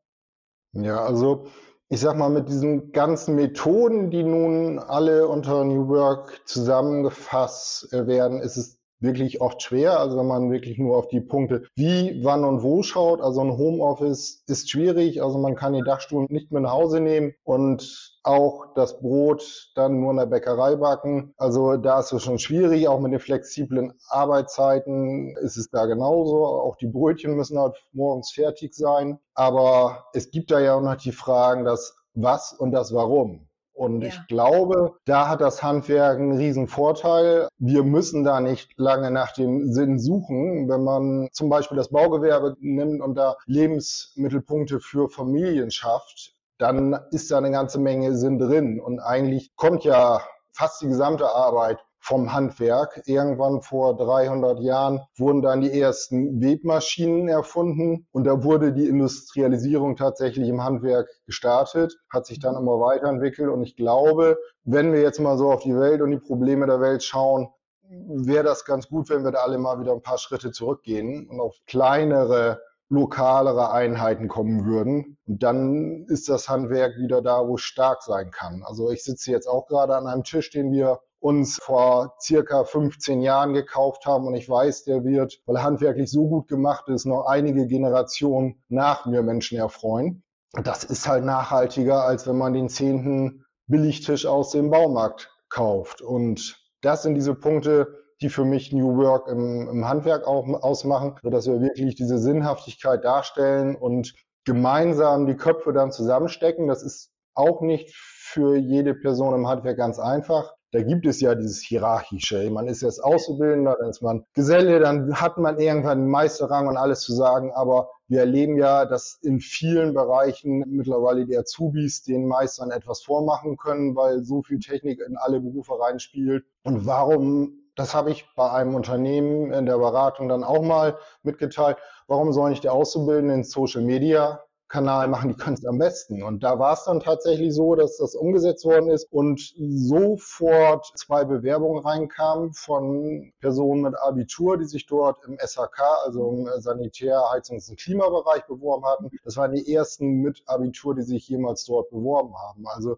Ja, 0.74 1.04
also 1.04 1.48
ich 1.90 2.00
sag 2.00 2.18
mal, 2.18 2.30
mit 2.30 2.50
diesen 2.50 2.92
ganzen 2.92 3.36
Methoden, 3.36 4.10
die 4.10 4.24
nun 4.24 4.80
alle 4.80 5.28
unter 5.28 5.64
New 5.64 5.88
Work 5.90 6.42
zusammengefasst 6.46 7.92
werden, 7.92 8.42
ist 8.42 8.58
es 8.58 8.83
wirklich 9.04 9.42
oft 9.42 9.62
schwer. 9.62 10.00
Also 10.00 10.18
wenn 10.18 10.28
man 10.28 10.52
wirklich 10.52 10.78
nur 10.78 10.98
auf 10.98 11.08
die 11.08 11.22
Punkte 11.22 11.64
wie, 11.76 12.24
wann 12.24 12.44
und 12.44 12.64
wo 12.64 12.82
schaut. 12.82 13.22
Also 13.22 13.42
ein 13.42 13.58
Homeoffice 13.58 14.44
ist 14.48 14.70
schwierig. 14.70 15.22
Also 15.22 15.38
man 15.38 15.56
kann 15.56 15.74
die 15.74 15.84
Dachstuhl 15.84 16.26
nicht 16.30 16.52
mehr 16.52 16.62
nach 16.62 16.72
Hause 16.72 17.00
nehmen 17.00 17.36
und 17.44 18.14
auch 18.24 18.74
das 18.74 19.00
Brot 19.00 19.72
dann 19.76 20.00
nur 20.00 20.12
in 20.12 20.18
der 20.18 20.26
Bäckerei 20.26 20.78
backen. 20.78 21.34
Also 21.38 21.76
da 21.78 22.00
ist 22.00 22.14
es 22.14 22.24
schon 22.24 22.40
schwierig. 22.40 22.88
Auch 22.88 23.00
mit 23.00 23.12
den 23.12 23.20
flexiblen 23.20 23.94
Arbeitszeiten 24.08 25.36
ist 25.38 25.58
es 25.58 25.70
da 25.70 25.86
genauso. 25.86 26.46
Auch 26.46 26.78
die 26.78 26.88
Brötchen 26.88 27.36
müssen 27.36 27.60
halt 27.60 27.76
morgens 27.92 28.32
fertig 28.32 28.74
sein. 28.74 29.20
Aber 29.36 30.06
es 30.14 30.32
gibt 30.32 30.52
da 30.52 30.60
ja 30.60 30.76
auch 30.76 30.82
noch 30.82 30.96
die 30.96 31.12
Fragen, 31.12 31.66
das 31.66 31.98
Was 32.14 32.54
und 32.54 32.72
das 32.72 32.94
Warum. 32.94 33.48
Und 33.74 34.02
ja. 34.02 34.10
ich 34.10 34.28
glaube, 34.28 34.96
da 35.06 35.28
hat 35.28 35.42
das 35.42 35.64
Handwerk 35.64 36.20
einen 36.20 36.38
riesen 36.38 36.68
Vorteil. 36.68 37.48
Wir 37.58 37.84
müssen 37.84 38.24
da 38.24 38.40
nicht 38.40 38.72
lange 38.78 39.12
nach 39.12 39.34
dem 39.34 39.72
Sinn 39.74 40.00
suchen. 40.00 40.70
Wenn 40.70 40.84
man 40.84 41.30
zum 41.32 41.50
Beispiel 41.50 41.78
das 41.78 41.90
Baugewerbe 41.90 42.56
nimmt 42.60 43.02
und 43.02 43.16
da 43.16 43.36
Lebensmittelpunkte 43.46 44.80
für 44.80 45.10
Familien 45.10 45.72
schafft, 45.72 46.36
dann 46.60 46.98
ist 47.12 47.32
da 47.32 47.40
eine 47.40 47.52
ganze 47.52 47.80
Menge 47.80 48.16
Sinn 48.16 48.38
drin. 48.38 48.80
Und 48.80 49.00
eigentlich 49.00 49.56
kommt 49.56 49.84
ja 49.84 50.22
fast 50.52 50.82
die 50.82 50.88
gesamte 50.88 51.28
Arbeit 51.28 51.80
vom 52.04 52.34
Handwerk. 52.34 53.02
Irgendwann 53.06 53.62
vor 53.62 53.96
300 53.96 54.60
Jahren 54.60 55.00
wurden 55.18 55.42
dann 55.42 55.62
die 55.62 55.80
ersten 55.80 56.42
Webmaschinen 56.42 57.30
erfunden 57.30 58.08
und 58.12 58.26
da 58.26 58.44
wurde 58.44 58.74
die 58.74 58.88
Industrialisierung 58.88 59.96
tatsächlich 59.96 60.50
im 60.50 60.62
Handwerk 60.62 61.08
gestartet, 61.26 61.98
hat 62.12 62.26
sich 62.26 62.40
dann 62.40 62.58
immer 62.58 62.80
weiterentwickelt 62.82 63.50
und 63.50 63.64
ich 63.64 63.78
glaube, 63.78 64.38
wenn 64.66 64.92
wir 64.92 65.02
jetzt 65.02 65.22
mal 65.22 65.38
so 65.38 65.50
auf 65.50 65.64
die 65.64 65.76
Welt 65.76 66.02
und 66.02 66.12
die 66.12 66.18
Probleme 66.18 66.68
der 66.68 66.82
Welt 66.82 67.04
schauen, 67.04 67.48
wäre 67.90 68.44
das 68.44 68.66
ganz 68.66 68.90
gut, 68.90 69.10
wenn 69.10 69.24
wir 69.24 69.32
da 69.32 69.40
alle 69.40 69.58
mal 69.58 69.80
wieder 69.80 69.94
ein 69.94 70.02
paar 70.02 70.18
Schritte 70.18 70.52
zurückgehen 70.52 71.30
und 71.30 71.40
auf 71.40 71.56
kleinere 71.68 72.60
lokalere 72.90 73.72
Einheiten 73.72 74.28
kommen 74.28 74.66
würden. 74.66 75.18
Und 75.26 75.42
dann 75.42 76.06
ist 76.10 76.30
das 76.30 76.50
Handwerk 76.50 76.98
wieder 76.98 77.22
da, 77.22 77.48
wo 77.48 77.56
es 77.56 77.62
stark 77.62 78.04
sein 78.04 78.30
kann. 78.30 78.62
Also 78.64 78.92
ich 78.92 79.04
sitze 79.04 79.32
jetzt 79.32 79.48
auch 79.48 79.68
gerade 79.68 79.96
an 79.96 80.06
einem 80.06 80.24
Tisch, 80.24 80.52
den 80.52 80.72
wir 80.72 81.00
uns 81.24 81.58
vor 81.62 82.16
circa 82.20 82.66
15 82.66 83.22
Jahren 83.22 83.54
gekauft 83.54 84.06
haben. 84.06 84.28
Und 84.28 84.36
ich 84.36 84.50
weiß, 84.50 84.84
der 84.84 85.06
wird, 85.06 85.40
weil 85.46 85.56
er 85.56 85.64
handwerklich 85.64 86.12
so 86.12 86.28
gut 86.28 86.50
gemacht 86.50 86.90
ist, 86.90 87.06
noch 87.06 87.26
einige 87.26 87.66
Generationen 87.66 88.62
nach 88.68 89.06
mir 89.06 89.24
Menschen 89.24 89.58
erfreuen. 89.58 90.24
das 90.52 90.84
ist 90.84 91.08
halt 91.08 91.24
nachhaltiger, 91.24 92.04
als 92.04 92.28
wenn 92.28 92.38
man 92.38 92.54
den 92.54 92.68
zehnten 92.68 93.46
Billigtisch 93.68 94.26
aus 94.26 94.52
dem 94.52 94.70
Baumarkt 94.70 95.32
kauft. 95.50 96.02
Und 96.02 96.62
das 96.82 97.04
sind 97.04 97.16
diese 97.16 97.34
Punkte, 97.34 98.04
die 98.22 98.30
für 98.30 98.44
mich 98.44 98.74
New 98.74 98.98
Work 98.98 99.30
im, 99.30 99.70
im 99.70 99.88
Handwerk 99.88 100.28
auch 100.28 100.46
ausmachen, 100.62 101.16
sodass 101.24 101.48
wir 101.48 101.62
wirklich 101.62 101.96
diese 101.96 102.18
Sinnhaftigkeit 102.18 103.06
darstellen 103.06 103.78
und 103.78 104.14
gemeinsam 104.44 105.26
die 105.26 105.38
Köpfe 105.38 105.72
dann 105.72 105.94
zusammenstecken. 105.94 106.68
Das 106.68 106.84
ist 106.84 107.12
auch 107.34 107.62
nicht 107.62 107.96
für 107.96 108.58
jede 108.58 108.94
Person 108.94 109.34
im 109.34 109.48
Handwerk 109.48 109.78
ganz 109.78 110.00
einfach. 110.00 110.54
Da 110.74 110.82
gibt 110.82 111.06
es 111.06 111.22
ja 111.22 111.36
dieses 111.36 111.62
Hierarchische. 111.62 112.50
Man 112.50 112.68
ist 112.68 112.82
jetzt 112.82 113.04
Auszubildender, 113.04 113.78
dann 113.80 113.92
ist 113.92 114.02
man 114.02 114.26
Geselle, 114.34 114.80
dann 114.80 115.22
hat 115.22 115.38
man 115.38 115.60
irgendwann 115.60 116.00
den 116.00 116.10
Meisterrang 116.10 116.68
und 116.68 116.78
alles 116.78 117.02
zu 117.02 117.14
sagen. 117.14 117.52
Aber 117.54 117.92
wir 118.08 118.22
erleben 118.22 118.58
ja, 118.58 118.86
dass 118.86 119.20
in 119.22 119.40
vielen 119.40 119.94
Bereichen 119.94 120.66
mittlerweile 120.68 121.28
die 121.28 121.38
Azubis 121.38 122.02
den 122.02 122.28
Meistern 122.28 122.72
etwas 122.72 123.04
vormachen 123.04 123.56
können, 123.56 123.96
weil 123.96 124.24
so 124.24 124.42
viel 124.42 124.58
Technik 124.58 125.00
in 125.00 125.16
alle 125.16 125.40
Berufe 125.40 125.80
reinspielt. 125.80 126.44
Und 126.64 126.88
warum 126.88 127.60
das 127.76 127.94
habe 127.94 128.12
ich 128.12 128.28
bei 128.36 128.52
einem 128.52 128.76
Unternehmen 128.76 129.52
in 129.52 129.66
der 129.66 129.78
Beratung 129.78 130.30
dann 130.30 130.44
auch 130.44 130.62
mal 130.62 130.98
mitgeteilt. 131.24 131.78
Warum 132.08 132.32
soll 132.32 132.52
nicht 132.52 132.64
der 132.64 132.74
Auszubildende 132.74 133.34
in 133.34 133.44
Social 133.44 133.82
Media 133.82 134.44
Kanal 134.74 135.08
machen, 135.08 135.30
die 135.30 135.36
können 135.36 135.56
es 135.56 135.64
am 135.66 135.78
besten. 135.78 136.24
Und 136.24 136.44
da 136.44 136.58
war 136.58 136.74
es 136.74 136.86
dann 136.86 137.00
tatsächlich 137.00 137.54
so, 137.54 137.76
dass 137.76 137.98
das 137.98 138.16
umgesetzt 138.16 138.66
worden 138.66 138.90
ist 138.90 139.06
und 139.12 139.40
sofort 139.56 140.92
zwei 140.96 141.26
Bewerbungen 141.26 141.84
reinkamen 141.84 142.54
von 142.54 143.32
Personen 143.40 143.84
mit 143.84 143.94
Abitur, 143.96 144.58
die 144.58 144.66
sich 144.66 144.88
dort 144.88 145.24
im 145.28 145.38
SHK, 145.38 145.80
also 146.06 146.28
im 146.28 146.50
Sanitär-, 146.60 147.30
Heizungs- 147.32 147.70
und 147.70 147.80
Klimabereich 147.80 148.48
beworben 148.48 148.84
hatten. 148.86 149.12
Das 149.24 149.38
waren 149.38 149.54
die 149.54 149.72
ersten 149.72 150.22
mit 150.22 150.42
Abitur, 150.48 150.96
die 150.96 151.04
sich 151.04 151.30
jemals 151.30 151.66
dort 151.66 151.92
beworben 151.92 152.34
haben. 152.36 152.66
Also 152.66 152.98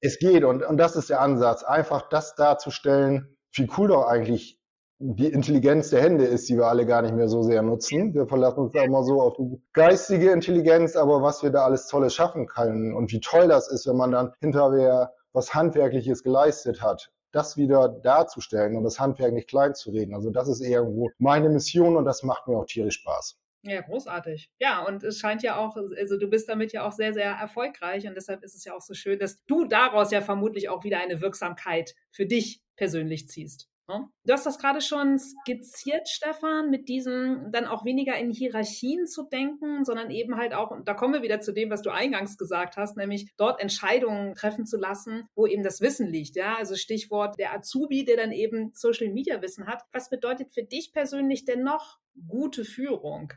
es 0.00 0.20
geht 0.20 0.44
und, 0.44 0.62
und 0.62 0.76
das 0.76 0.94
ist 0.94 1.10
der 1.10 1.20
Ansatz, 1.20 1.64
einfach 1.64 2.08
das 2.08 2.36
darzustellen, 2.36 3.36
wie 3.52 3.68
cool 3.76 3.88
doch 3.88 4.06
eigentlich 4.06 4.60
die 5.06 5.26
Intelligenz 5.26 5.90
der 5.90 6.00
Hände 6.00 6.24
ist, 6.24 6.48
die 6.48 6.56
wir 6.56 6.66
alle 6.66 6.86
gar 6.86 7.02
nicht 7.02 7.14
mehr 7.14 7.28
so 7.28 7.42
sehr 7.42 7.60
nutzen. 7.60 8.14
Wir 8.14 8.26
verlassen 8.26 8.60
uns 8.60 8.72
da 8.72 8.84
immer 8.84 9.04
so 9.04 9.20
auf 9.20 9.34
die 9.36 9.60
geistige 9.74 10.30
Intelligenz, 10.30 10.96
aber 10.96 11.20
was 11.20 11.42
wir 11.42 11.50
da 11.50 11.64
alles 11.64 11.88
Tolles 11.88 12.14
schaffen 12.14 12.46
können 12.46 12.94
und 12.94 13.12
wie 13.12 13.20
toll 13.20 13.46
das 13.46 13.70
ist, 13.70 13.86
wenn 13.86 13.96
man 13.96 14.12
dann 14.12 14.32
hinterher 14.40 15.12
was 15.34 15.54
Handwerkliches 15.54 16.22
geleistet 16.22 16.80
hat, 16.80 17.12
das 17.32 17.58
wieder 17.58 17.88
darzustellen 17.88 18.76
und 18.76 18.84
das 18.84 18.98
Handwerk 18.98 19.34
nicht 19.34 19.48
klein 19.48 19.74
zu 19.74 19.90
reden. 19.90 20.14
Also 20.14 20.30
das 20.30 20.48
ist 20.48 20.62
irgendwo 20.62 21.10
meine 21.18 21.50
Mission 21.50 21.96
und 21.96 22.06
das 22.06 22.22
macht 22.22 22.48
mir 22.48 22.56
auch 22.56 22.66
tierisch 22.66 22.94
Spaß. 22.94 23.36
Ja, 23.62 23.82
großartig. 23.82 24.50
Ja, 24.58 24.86
und 24.86 25.04
es 25.04 25.18
scheint 25.18 25.42
ja 25.42 25.56
auch, 25.58 25.76
also 25.76 26.18
du 26.18 26.28
bist 26.28 26.48
damit 26.48 26.72
ja 26.72 26.86
auch 26.86 26.92
sehr, 26.92 27.12
sehr 27.12 27.30
erfolgreich 27.30 28.06
und 28.06 28.14
deshalb 28.14 28.42
ist 28.42 28.54
es 28.54 28.64
ja 28.64 28.74
auch 28.74 28.80
so 28.80 28.94
schön, 28.94 29.18
dass 29.18 29.44
du 29.44 29.66
daraus 29.66 30.12
ja 30.12 30.22
vermutlich 30.22 30.70
auch 30.70 30.82
wieder 30.82 30.98
eine 30.98 31.20
Wirksamkeit 31.20 31.94
für 32.10 32.24
dich 32.24 32.62
persönlich 32.76 33.28
ziehst. 33.28 33.68
Ne? 33.86 34.08
Du 34.24 34.32
hast 34.32 34.46
das 34.46 34.58
gerade 34.58 34.80
schon 34.80 35.18
skizziert, 35.18 36.08
Stefan, 36.08 36.70
mit 36.70 36.88
diesem 36.88 37.52
dann 37.52 37.66
auch 37.66 37.84
weniger 37.84 38.16
in 38.16 38.30
Hierarchien 38.30 39.06
zu 39.06 39.24
denken, 39.24 39.84
sondern 39.84 40.10
eben 40.10 40.36
halt 40.36 40.54
auch, 40.54 40.70
und 40.70 40.88
da 40.88 40.94
kommen 40.94 41.12
wir 41.12 41.22
wieder 41.22 41.40
zu 41.40 41.52
dem, 41.52 41.70
was 41.70 41.82
du 41.82 41.90
eingangs 41.90 42.38
gesagt 42.38 42.76
hast, 42.78 42.96
nämlich 42.96 43.34
dort 43.36 43.60
Entscheidungen 43.60 44.34
treffen 44.34 44.64
zu 44.64 44.78
lassen, 44.78 45.28
wo 45.34 45.46
eben 45.46 45.62
das 45.62 45.82
Wissen 45.82 46.08
liegt. 46.08 46.34
Ja, 46.36 46.56
also 46.56 46.76
Stichwort 46.76 47.38
der 47.38 47.52
Azubi, 47.52 48.06
der 48.06 48.16
dann 48.16 48.32
eben 48.32 48.70
Social 48.74 49.08
Media 49.08 49.42
Wissen 49.42 49.66
hat. 49.66 49.82
Was 49.92 50.08
bedeutet 50.08 50.54
für 50.54 50.62
dich 50.62 50.92
persönlich 50.92 51.44
denn 51.44 51.62
noch 51.62 51.98
gute 52.26 52.64
Führung? 52.64 53.32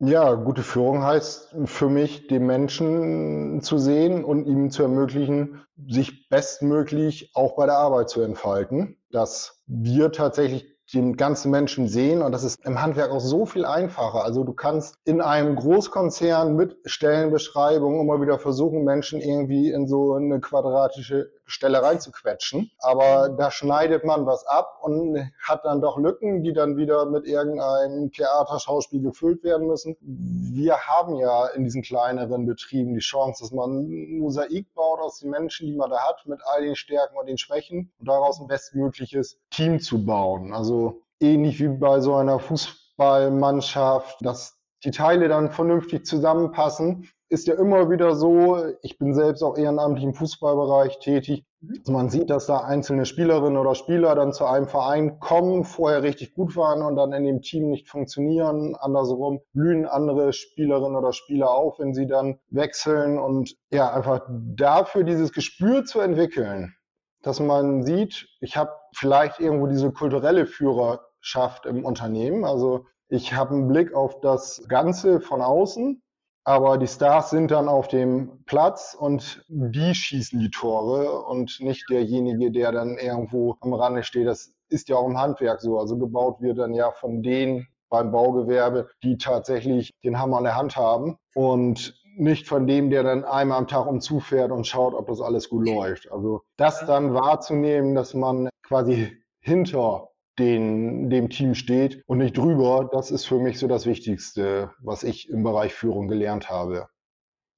Ja, 0.00 0.34
gute 0.34 0.62
Führung 0.62 1.02
heißt 1.02 1.56
für 1.64 1.88
mich, 1.88 2.28
den 2.28 2.46
Menschen 2.46 3.62
zu 3.62 3.78
sehen 3.78 4.22
und 4.22 4.46
ihm 4.46 4.70
zu 4.70 4.82
ermöglichen, 4.82 5.62
sich 5.88 6.28
bestmöglich 6.28 7.32
auch 7.34 7.56
bei 7.56 7.66
der 7.66 7.78
Arbeit 7.78 8.08
zu 8.08 8.20
entfalten. 8.20 8.97
Dass 9.10 9.62
wir 9.66 10.12
tatsächlich 10.12 10.78
den 10.92 11.16
ganzen 11.16 11.50
Menschen 11.50 11.86
sehen 11.88 12.22
und 12.22 12.32
das 12.32 12.44
ist 12.44 12.64
im 12.64 12.80
Handwerk 12.80 13.10
auch 13.10 13.20
so 13.20 13.44
viel 13.44 13.64
einfacher. 13.64 14.24
Also 14.24 14.42
du 14.44 14.54
kannst 14.54 14.96
in 15.04 15.20
einem 15.20 15.54
Großkonzern 15.56 16.56
mit 16.56 16.78
Stellenbeschreibungen 16.86 18.00
immer 18.00 18.20
wieder 18.22 18.38
versuchen, 18.38 18.84
Menschen 18.84 19.20
irgendwie 19.20 19.70
in 19.70 19.86
so 19.86 20.14
eine 20.14 20.40
quadratische 20.40 21.30
Stelle 21.48 21.82
reinzuquetschen. 21.82 22.70
Aber 22.78 23.30
da 23.30 23.50
schneidet 23.50 24.04
man 24.04 24.26
was 24.26 24.46
ab 24.46 24.78
und 24.82 25.30
hat 25.42 25.64
dann 25.64 25.80
doch 25.80 25.98
Lücken, 25.98 26.42
die 26.42 26.52
dann 26.52 26.76
wieder 26.76 27.06
mit 27.06 27.26
irgendeinem 27.26 28.12
Theaterschauspiel 28.12 29.02
gefüllt 29.02 29.42
werden 29.42 29.66
müssen. 29.66 29.96
Wir 30.00 30.78
haben 30.78 31.16
ja 31.16 31.46
in 31.48 31.64
diesen 31.64 31.82
kleineren 31.82 32.46
Betrieben 32.46 32.94
die 32.94 33.00
Chance, 33.00 33.42
dass 33.42 33.52
man 33.52 33.80
ein 33.80 34.18
Mosaik 34.18 34.72
baut 34.74 35.00
aus 35.00 35.20
den 35.20 35.30
Menschen, 35.30 35.66
die 35.66 35.76
man 35.76 35.90
da 35.90 35.98
hat, 35.98 36.26
mit 36.26 36.40
all 36.44 36.62
den 36.62 36.76
Stärken 36.76 37.16
und 37.18 37.26
den 37.26 37.38
Schwächen 37.38 37.90
und 37.98 38.08
daraus 38.08 38.40
ein 38.40 38.46
bestmögliches 38.46 39.40
Team 39.50 39.80
zu 39.80 40.04
bauen. 40.04 40.52
Also 40.52 41.02
ähnlich 41.20 41.58
wie 41.60 41.68
bei 41.68 42.00
so 42.00 42.14
einer 42.14 42.38
Fußballmannschaft, 42.38 44.18
dass 44.20 44.58
die 44.84 44.90
Teile 44.90 45.28
dann 45.28 45.50
vernünftig 45.50 46.06
zusammenpassen 46.06 47.08
ist 47.30 47.46
ja 47.46 47.54
immer 47.54 47.90
wieder 47.90 48.14
so, 48.14 48.58
ich 48.82 48.98
bin 48.98 49.12
selbst 49.12 49.42
auch 49.42 49.56
ehrenamtlich 49.56 50.04
im 50.04 50.14
Fußballbereich 50.14 50.98
tätig. 50.98 51.44
Also 51.80 51.92
man 51.92 52.08
sieht, 52.08 52.30
dass 52.30 52.46
da 52.46 52.60
einzelne 52.60 53.04
Spielerinnen 53.04 53.58
oder 53.58 53.74
Spieler 53.74 54.14
dann 54.14 54.32
zu 54.32 54.46
einem 54.46 54.66
Verein 54.66 55.18
kommen, 55.18 55.64
vorher 55.64 56.02
richtig 56.02 56.34
gut 56.34 56.56
waren 56.56 56.82
und 56.82 56.96
dann 56.96 57.12
in 57.12 57.24
dem 57.24 57.42
Team 57.42 57.68
nicht 57.68 57.88
funktionieren. 57.88 58.76
Andersrum 58.76 59.40
blühen 59.52 59.84
andere 59.84 60.32
Spielerinnen 60.32 60.96
oder 60.96 61.12
Spieler 61.12 61.50
auf, 61.50 61.78
wenn 61.78 61.92
sie 61.92 62.06
dann 62.06 62.38
wechseln 62.48 63.18
und 63.18 63.56
ja, 63.70 63.92
einfach 63.92 64.26
dafür 64.30 65.04
dieses 65.04 65.32
Gespür 65.32 65.84
zu 65.84 66.00
entwickeln, 66.00 66.74
dass 67.22 67.40
man 67.40 67.82
sieht, 67.82 68.28
ich 68.40 68.56
habe 68.56 68.72
vielleicht 68.94 69.40
irgendwo 69.40 69.66
diese 69.66 69.92
kulturelle 69.92 70.46
Führerschaft 70.46 71.66
im 71.66 71.84
Unternehmen. 71.84 72.44
Also 72.44 72.86
ich 73.08 73.34
habe 73.34 73.54
einen 73.54 73.68
Blick 73.68 73.94
auf 73.94 74.20
das 74.20 74.64
Ganze 74.68 75.20
von 75.20 75.42
außen 75.42 76.02
aber 76.48 76.78
die 76.78 76.86
Stars 76.86 77.28
sind 77.28 77.50
dann 77.50 77.68
auf 77.68 77.88
dem 77.88 78.42
Platz 78.46 78.96
und 78.98 79.44
die 79.48 79.94
schießen 79.94 80.40
die 80.40 80.50
Tore 80.50 81.20
und 81.26 81.60
nicht 81.60 81.84
derjenige, 81.90 82.50
der 82.50 82.72
dann 82.72 82.96
irgendwo 82.96 83.56
am 83.60 83.74
Rande 83.74 84.02
steht. 84.02 84.26
Das 84.26 84.54
ist 84.70 84.88
ja 84.88 84.96
auch 84.96 85.06
im 85.06 85.18
Handwerk 85.18 85.60
so. 85.60 85.78
Also 85.78 85.98
gebaut 85.98 86.40
wird 86.40 86.56
dann 86.56 86.72
ja 86.72 86.90
von 86.90 87.22
denen 87.22 87.68
beim 87.90 88.12
Baugewerbe, 88.12 88.88
die 89.02 89.18
tatsächlich 89.18 89.92
den 90.02 90.18
Hammer 90.18 90.38
in 90.38 90.44
der 90.44 90.56
Hand 90.56 90.78
haben 90.78 91.18
und 91.34 92.00
nicht 92.16 92.48
von 92.48 92.66
dem, 92.66 92.88
der 92.88 93.02
dann 93.02 93.26
einmal 93.26 93.58
am 93.58 93.68
Tag 93.68 93.86
umzufährt 93.86 94.50
und 94.50 94.66
schaut, 94.66 94.94
ob 94.94 95.08
das 95.08 95.20
alles 95.20 95.50
gut 95.50 95.68
läuft. 95.68 96.10
Also 96.10 96.40
das 96.56 96.86
dann 96.86 97.12
wahrzunehmen, 97.12 97.94
dass 97.94 98.14
man 98.14 98.48
quasi 98.66 99.22
hinter 99.40 100.08
den, 100.38 101.10
dem 101.10 101.30
Team 101.30 101.54
steht 101.54 102.02
und 102.06 102.18
nicht 102.18 102.36
drüber. 102.36 102.88
Das 102.92 103.10
ist 103.10 103.26
für 103.26 103.38
mich 103.38 103.58
so 103.58 103.66
das 103.66 103.86
Wichtigste, 103.86 104.72
was 104.80 105.02
ich 105.02 105.28
im 105.28 105.42
Bereich 105.42 105.74
Führung 105.74 106.08
gelernt 106.08 106.48
habe. 106.50 106.88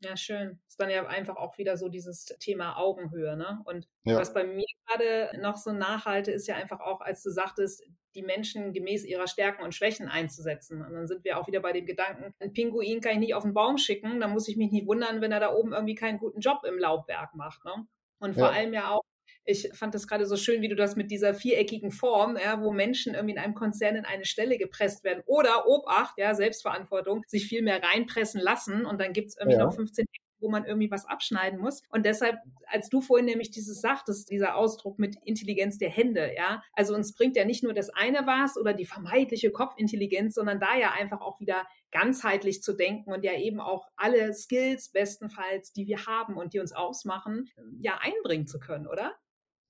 Ja, 0.02 0.16
schön. 0.16 0.58
Ist 0.66 0.80
dann 0.80 0.88
ja 0.88 1.06
einfach 1.06 1.36
auch 1.36 1.58
wieder 1.58 1.76
so 1.76 1.88
dieses 1.88 2.24
Thema 2.24 2.78
Augenhöhe, 2.78 3.36
ne? 3.36 3.60
Und 3.66 3.86
ja. 4.04 4.16
was 4.16 4.32
bei 4.32 4.44
mir 4.44 4.64
gerade 4.86 5.38
noch 5.42 5.56
so 5.56 5.72
nachhalte, 5.72 6.32
ist 6.32 6.46
ja 6.46 6.54
einfach 6.54 6.80
auch, 6.80 7.02
als 7.02 7.22
du 7.22 7.30
sagtest, 7.30 7.82
die 8.14 8.22
Menschen 8.22 8.72
gemäß 8.72 9.04
ihrer 9.04 9.26
Stärken 9.26 9.62
und 9.62 9.74
Schwächen 9.74 10.08
einzusetzen. 10.08 10.82
Und 10.82 10.94
dann 10.94 11.06
sind 11.06 11.22
wir 11.24 11.38
auch 11.38 11.46
wieder 11.46 11.60
bei 11.60 11.72
dem 11.72 11.84
Gedanken, 11.84 12.34
ein 12.40 12.52
Pinguin 12.54 13.02
kann 13.02 13.12
ich 13.12 13.18
nicht 13.18 13.34
auf 13.34 13.42
den 13.42 13.52
Baum 13.52 13.76
schicken, 13.76 14.20
dann 14.20 14.32
muss 14.32 14.48
ich 14.48 14.56
mich 14.56 14.72
nicht 14.72 14.86
wundern, 14.86 15.20
wenn 15.20 15.32
er 15.32 15.40
da 15.40 15.52
oben 15.54 15.74
irgendwie 15.74 15.94
keinen 15.94 16.18
guten 16.18 16.40
Job 16.40 16.64
im 16.64 16.78
Laubwerk 16.78 17.34
macht, 17.34 17.64
ne? 17.66 17.86
Und 18.18 18.34
vor 18.34 18.44
ja. 18.44 18.50
allem 18.50 18.72
ja 18.72 18.90
auch, 18.90 19.02
ich 19.50 19.70
fand 19.74 19.94
das 19.94 20.06
gerade 20.06 20.26
so 20.26 20.36
schön, 20.36 20.62
wie 20.62 20.68
du 20.68 20.76
das 20.76 20.96
mit 20.96 21.10
dieser 21.10 21.34
viereckigen 21.34 21.90
Form, 21.90 22.36
ja, 22.36 22.60
wo 22.60 22.72
Menschen 22.72 23.14
irgendwie 23.14 23.34
in 23.34 23.40
einem 23.40 23.54
Konzern 23.54 23.96
in 23.96 24.04
eine 24.04 24.24
Stelle 24.24 24.58
gepresst 24.58 25.04
werden 25.04 25.22
oder 25.26 25.66
Obacht, 25.66 26.14
ja, 26.18 26.34
Selbstverantwortung, 26.34 27.22
sich 27.26 27.46
viel 27.46 27.62
mehr 27.62 27.82
reinpressen 27.82 28.40
lassen 28.40 28.86
und 28.86 29.00
dann 29.00 29.12
gibt 29.12 29.28
es 29.28 29.36
irgendwie 29.36 29.58
ja. 29.58 29.64
noch 29.64 29.74
15 29.74 30.06
wo 30.40 30.48
man 30.48 30.64
irgendwie 30.64 30.90
was 30.90 31.06
abschneiden 31.06 31.60
muss. 31.60 31.82
Und 31.90 32.06
deshalb, 32.06 32.36
als 32.66 32.88
du 32.88 33.00
vorhin 33.00 33.26
nämlich 33.26 33.50
dieses 33.50 33.80
sagtest, 33.80 34.30
dieser 34.30 34.56
Ausdruck 34.56 34.98
mit 34.98 35.16
Intelligenz 35.24 35.78
der 35.78 35.90
Hände, 35.90 36.32
ja, 36.34 36.62
also 36.72 36.94
uns 36.94 37.14
bringt 37.14 37.36
ja 37.36 37.44
nicht 37.44 37.62
nur 37.62 37.74
das 37.74 37.90
eine 37.90 38.26
was 38.26 38.56
oder 38.56 38.72
die 38.72 38.86
vermeintliche 38.86 39.50
Kopfintelligenz, 39.50 40.34
sondern 40.34 40.60
da 40.60 40.76
ja 40.76 40.92
einfach 40.92 41.20
auch 41.20 41.40
wieder 41.40 41.66
ganzheitlich 41.90 42.62
zu 42.62 42.72
denken 42.72 43.12
und 43.12 43.24
ja 43.24 43.34
eben 43.34 43.60
auch 43.60 43.86
alle 43.96 44.32
Skills 44.32 44.90
bestenfalls, 44.90 45.72
die 45.72 45.86
wir 45.86 46.06
haben 46.06 46.36
und 46.36 46.54
die 46.54 46.60
uns 46.60 46.72
ausmachen, 46.72 47.50
ja 47.80 47.98
einbringen 48.00 48.46
zu 48.46 48.58
können, 48.58 48.86
oder? 48.86 49.14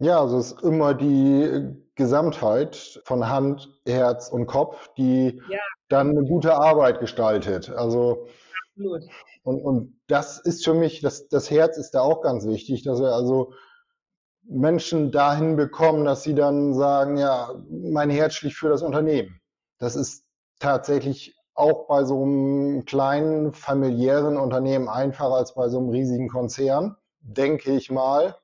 Ja, 0.00 0.21
also 0.21 0.38
es 0.38 0.52
ist 0.52 0.62
immer 0.62 0.95
die 0.95 1.76
Gesamtheit 1.95 3.00
von 3.04 3.28
Hand, 3.28 3.69
Herz 3.87 4.28
und 4.30 4.47
Kopf, 4.47 4.88
die 4.97 5.40
ja. 5.50 5.59
dann 5.88 6.11
eine 6.11 6.25
gute 6.25 6.54
Arbeit 6.54 7.00
gestaltet. 7.00 7.71
Also 7.71 8.26
Absolut. 8.71 9.02
Und, 9.42 9.61
und 9.62 10.00
das 10.07 10.38
ist 10.38 10.64
für 10.64 10.75
mich, 10.75 11.00
das, 11.00 11.28
das 11.28 11.50
Herz 11.50 11.76
ist 11.76 11.92
da 11.92 12.00
auch 12.00 12.23
ganz 12.23 12.47
wichtig, 12.47 12.83
dass 12.83 13.00
wir 13.00 13.12
also 13.12 13.52
Menschen 14.42 15.12
dahin 15.12 15.57
bekommen, 15.57 16.04
dass 16.04 16.23
sie 16.23 16.35
dann 16.35 16.75
sagen, 16.75 17.16
ja, 17.16 17.54
mein 17.69 18.11
Herz 18.11 18.35
schlicht 18.35 18.57
für 18.57 18.69
das 18.69 18.83
Unternehmen. 18.83 19.40
Das 19.78 19.97
ist 19.97 20.25
tatsächlich 20.59 21.37
auch 21.54 21.87
bei 21.87 22.04
so 22.04 22.23
einem 22.23 22.85
kleinen 22.85 23.52
familiären 23.52 24.37
Unternehmen 24.37 24.88
einfacher 24.88 25.35
als 25.35 25.54
bei 25.54 25.69
so 25.69 25.78
einem 25.78 25.90
riesigen 25.90 26.28
Konzern, 26.28 26.97
denke 27.21 27.73
ich 27.73 27.90
mal, 27.90 28.37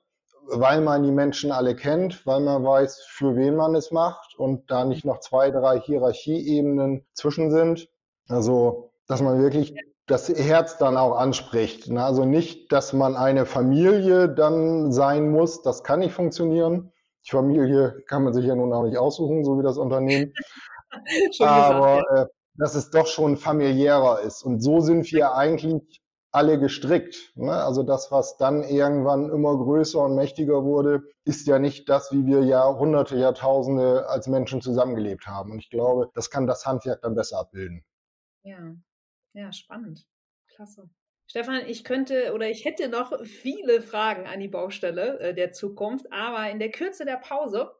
weil 0.49 0.81
man 0.81 1.03
die 1.03 1.11
Menschen 1.11 1.53
alle 1.53 1.75
kennt, 1.75 2.27
weil 2.27 2.41
man 2.41 2.65
weiß, 2.65 3.05
für 3.09 3.37
wen 3.37 3.57
man 3.57 3.75
es 3.75 3.91
macht 3.91 4.39
und 4.39 4.71
da 4.71 4.85
nicht 4.85 5.05
noch 5.05 5.21
zwei, 5.21 5.51
drei 5.51 5.81
Hierarchieebenen 5.81 7.07
zwischen 7.15 7.51
sind. 7.51 7.89
Also, 8.29 8.91
dass 9.07 9.23
man 9.23 9.41
wirklich 9.41 9.75
das 10.07 10.29
Herz 10.29 10.79
dann 10.79 10.97
auch 10.97 11.17
anspricht. 11.17 11.89
Ne? 11.89 12.03
Also 12.03 12.25
nicht, 12.25 12.71
dass 12.73 12.93
man 12.93 13.17
eine 13.17 13.45
Familie 13.45 14.29
dann 14.29 14.93
sein 14.93 15.31
muss, 15.31 15.63
das 15.63 15.83
kann 15.83 16.01
nicht 16.01 16.15
funktionieren. 16.15 16.93
Die 17.27 17.31
Familie 17.31 18.03
kann 18.07 18.23
man 18.23 18.33
sich 18.33 18.47
ja 18.47 18.55
nun 18.55 18.73
auch 18.73 18.85
nicht 18.85 18.99
aussuchen, 18.99 19.45
so 19.45 19.59
wie 19.59 19.65
das 19.65 19.79
Unternehmen. 19.79 20.33
Aber 21.41 21.97
gesagt, 21.97 22.07
ja. 22.15 22.23
äh, 22.23 22.27
dass 22.55 22.75
es 22.75 22.91
doch 22.91 23.07
schon 23.07 23.37
familiärer 23.37 24.21
ist. 24.21 24.43
Und 24.43 24.61
so 24.61 24.81
sind 24.81 25.11
wir 25.13 25.35
eigentlich 25.35 26.01
alle 26.33 26.59
gestrickt. 26.59 27.33
Ne? 27.35 27.53
Also 27.53 27.83
das, 27.83 28.11
was 28.11 28.37
dann 28.37 28.63
irgendwann 28.63 29.31
immer 29.31 29.57
größer 29.57 30.05
und 30.05 30.15
mächtiger 30.15 30.65
wurde, 30.65 31.03
ist 31.25 31.47
ja 31.47 31.59
nicht 31.59 31.89
das, 31.89 32.13
wie 32.13 32.27
wir 32.27 32.45
Jahrhunderte, 32.45 33.17
Jahrtausende 33.17 34.09
als 34.09 34.27
Menschen 34.27 34.61
zusammengelebt 34.61 35.27
haben. 35.27 35.53
Und 35.53 35.59
ich 35.59 35.71
glaube, 35.71 36.11
das 36.15 36.31
kann 36.31 36.47
das 36.47 36.67
Handwerk 36.67 37.03
dann 37.03 37.15
besser 37.15 37.39
abbilden. 37.39 37.85
Ja, 38.43 38.75
ja, 39.33 39.53
spannend. 39.53 40.07
Klasse. 40.55 40.89
Stefan, 41.29 41.67
ich 41.67 41.83
könnte 41.83 42.33
oder 42.35 42.49
ich 42.49 42.65
hätte 42.65 42.89
noch 42.89 43.25
viele 43.25 43.83
Fragen 43.83 44.27
an 44.27 44.39
die 44.39 44.49
Baustelle 44.49 45.19
äh, 45.19 45.35
der 45.35 45.53
Zukunft, 45.53 46.07
aber 46.13 46.49
in 46.51 46.61
der 46.61 46.71
Kürze 46.71 47.05
der 47.05 47.17
Pause 47.17 47.73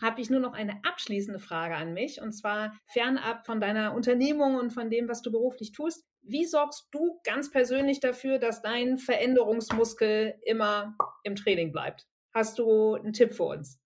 habe 0.00 0.20
ich 0.20 0.30
nur 0.30 0.40
noch 0.40 0.52
eine 0.52 0.80
abschließende 0.84 1.38
Frage 1.38 1.76
an 1.76 1.92
mich 1.92 2.20
und 2.20 2.32
zwar 2.32 2.72
fernab 2.86 3.46
von 3.46 3.60
deiner 3.60 3.94
Unternehmung 3.94 4.56
und 4.56 4.72
von 4.72 4.90
dem, 4.90 5.08
was 5.08 5.22
du 5.22 5.30
beruflich 5.30 5.72
tust. 5.72 6.07
Wie 6.22 6.44
sorgst 6.44 6.88
du 6.90 7.20
ganz 7.24 7.50
persönlich 7.50 8.00
dafür, 8.00 8.38
dass 8.38 8.62
dein 8.62 8.98
Veränderungsmuskel 8.98 10.34
immer 10.44 10.96
im 11.22 11.36
Training 11.36 11.72
bleibt? 11.72 12.06
Hast 12.34 12.58
du 12.58 12.94
einen 12.94 13.12
Tipp 13.12 13.34
für 13.34 13.44
uns? 13.44 13.80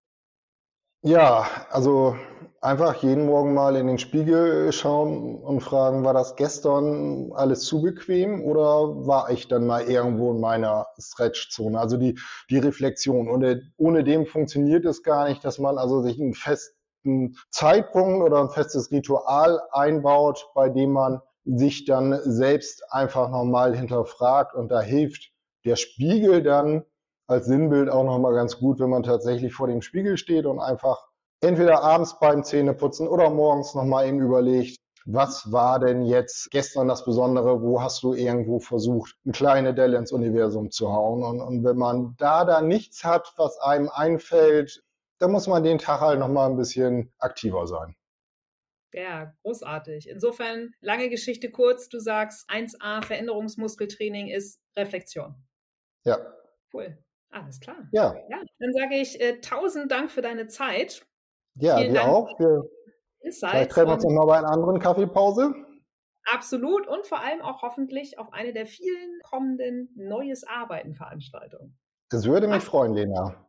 Ja, 1.05 1.47
also 1.71 2.17
einfach 2.61 3.03
jeden 3.03 3.27
Morgen 3.27 3.55
mal 3.55 3.75
in 3.75 3.89
den 3.89 3.99
Spiegel 3.99 4.71
schauen 4.73 5.35
und 5.43 5.61
fragen, 5.61 6.05
war 6.05 6.15
das 6.15 6.37
gestern 6.37 7.33
alles 7.33 7.65
zu 7.65 7.83
bequem 7.83 8.45
oder 8.45 9.07
war 9.07 9.31
ich 9.31 9.49
dann 9.49 9.67
mal 9.67 9.83
irgendwo 9.83 10.31
in 10.31 10.41
meiner 10.41 10.87
Stretchzone? 10.99 11.79
Also 11.79 11.97
die, 11.97 12.19
die 12.51 12.59
Reflexion. 12.59 13.29
Und 13.29 13.43
äh, 13.43 13.63
ohne 13.77 14.05
dem 14.05 14.27
funktioniert 14.27 14.85
es 14.85 15.03
gar 15.03 15.29
nicht, 15.29 15.45
dass 15.45 15.59
man 15.59 15.77
also 15.77 16.03
sich 16.03 16.21
einen 16.21 16.35
festen 16.35 17.37
Zeitpunkt 17.51 18.23
oder 18.25 18.41
ein 18.41 18.51
festes 18.51 18.93
Ritual 18.93 19.61
einbaut, 19.73 20.51
bei 20.55 20.69
dem 20.69 20.93
man 20.93 21.21
sich 21.45 21.85
dann 21.85 22.19
selbst 22.23 22.85
einfach 22.91 23.31
nochmal 23.31 23.77
hinterfragt 23.77 24.55
und 24.55 24.69
da 24.69 24.81
hilft 24.81 25.33
der 25.65 25.77
Spiegel 25.77 26.43
dann 26.43 26.85
als 27.27 27.47
Sinnbild 27.47 27.89
auch 27.89 28.05
nochmal 28.05 28.35
ganz 28.35 28.59
gut, 28.59 28.81
wenn 28.81 28.91
man 28.91 29.03
tatsächlich 29.03 29.53
vor 29.55 29.67
dem 29.67 29.83
Spiegel 29.83 30.17
steht 30.17 30.47
und 30.47 30.61
einfach 30.61 31.09
entweder 31.41 31.83
abends 31.83 32.19
beim 32.19 32.45
Zähneputzen 32.45 33.09
oder 33.09 33.31
morgens 33.31 33.75
nochmal 33.75 34.07
eben 34.07 34.21
überlegt, 34.21 34.79
was 35.05 35.51
war 35.51 35.81
denn 35.81 36.05
jetzt 36.05 36.51
gestern 36.53 36.87
das 36.87 37.05
Besondere? 37.05 37.61
Wo 37.61 37.83
hast 37.83 38.05
du 38.05 38.15
irgendwo 38.15 38.61
versucht, 38.61 39.17
eine 39.25 39.33
kleine 39.33 39.75
Delle 39.75 39.99
ins 39.99 40.13
Universum 40.13 40.71
zu 40.71 40.93
hauen? 40.93 41.25
Und, 41.25 41.41
und 41.41 41.65
wenn 41.65 41.77
man 41.77 42.15
da 42.19 42.45
da 42.45 42.61
nichts 42.61 43.03
hat, 43.03 43.33
was 43.37 43.59
einem 43.59 43.89
einfällt, 43.89 44.85
dann 45.19 45.33
muss 45.33 45.49
man 45.49 45.65
den 45.65 45.79
Tag 45.79 46.01
halt 46.01 46.21
nochmal 46.21 46.51
ein 46.51 46.57
bisschen 46.57 47.13
aktiver 47.19 47.67
sein. 47.67 47.97
Ja, 48.93 49.33
großartig. 49.43 50.09
Insofern, 50.09 50.73
lange 50.81 51.09
Geschichte 51.09 51.51
kurz, 51.51 51.89
du 51.89 51.99
sagst 51.99 52.49
1a 52.51 53.03
Veränderungsmuskeltraining 53.05 54.29
ist 54.29 54.61
Reflexion. 54.77 55.35
Ja. 56.05 56.19
Cool. 56.73 56.99
Alles 57.31 57.61
klar. 57.61 57.89
Ja. 57.93 58.15
ja 58.29 58.43
dann 58.59 58.73
sage 58.73 58.97
ich 58.97 59.21
äh, 59.21 59.41
tausend 59.41 59.91
Dank 59.91 60.11
für 60.11 60.23
deine 60.23 60.47
Zeit. 60.47 61.07
Ja, 61.57 61.79
Vielen 61.79 61.95
dir 61.95 62.01
Dank 62.01 62.13
auch. 62.13 62.39
Wir, 62.39 62.63
vielleicht 63.21 63.71
treffen 63.71 63.89
wir 63.89 63.95
uns 63.95 64.05
nochmal 64.05 64.27
bei 64.27 64.39
einer 64.39 64.51
anderen 64.51 64.79
Kaffeepause. 64.79 65.55
Absolut 66.25 66.87
und 66.87 67.07
vor 67.07 67.21
allem 67.21 67.41
auch 67.41 67.63
hoffentlich 67.63 68.19
auf 68.19 68.33
eine 68.33 68.53
der 68.53 68.67
vielen 68.67 69.21
kommenden 69.23 69.91
Neues 69.97 70.45
Arbeiten 70.45 70.95
Veranstaltungen. 70.95 71.79
Das 72.11 72.27
würde 72.27 72.47
mich 72.47 72.63
Ach. 72.63 72.67
freuen, 72.67 72.95
Lena. 72.95 73.49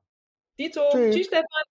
Dito, 0.57 0.81
tschüss, 0.91 1.15
tschüss 1.15 1.27
Stefan. 1.27 1.63